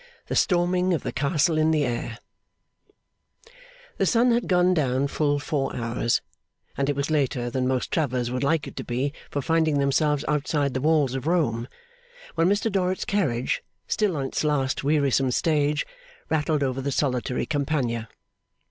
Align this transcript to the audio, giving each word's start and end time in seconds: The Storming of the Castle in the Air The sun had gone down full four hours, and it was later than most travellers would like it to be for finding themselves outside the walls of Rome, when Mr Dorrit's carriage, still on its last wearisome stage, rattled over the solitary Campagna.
The 0.29 0.35
Storming 0.35 0.95
of 0.95 1.03
the 1.03 1.11
Castle 1.11 1.59
in 1.59 1.69
the 1.69 1.85
Air 1.85 2.17
The 3.97 4.07
sun 4.07 4.31
had 4.31 4.47
gone 4.47 4.73
down 4.73 5.05
full 5.07 5.37
four 5.37 5.75
hours, 5.75 6.21
and 6.75 6.89
it 6.89 6.95
was 6.95 7.11
later 7.11 7.51
than 7.51 7.67
most 7.67 7.91
travellers 7.91 8.31
would 8.31 8.43
like 8.43 8.65
it 8.65 8.75
to 8.77 8.83
be 8.83 9.13
for 9.29 9.43
finding 9.43 9.77
themselves 9.77 10.25
outside 10.27 10.73
the 10.73 10.81
walls 10.81 11.13
of 11.13 11.27
Rome, 11.27 11.67
when 12.33 12.49
Mr 12.49 12.71
Dorrit's 12.71 13.05
carriage, 13.05 13.61
still 13.87 14.17
on 14.17 14.25
its 14.25 14.43
last 14.43 14.83
wearisome 14.83 15.29
stage, 15.29 15.85
rattled 16.31 16.63
over 16.63 16.81
the 16.81 16.91
solitary 16.91 17.45
Campagna. 17.45 18.09